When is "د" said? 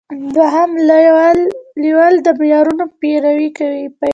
2.25-2.27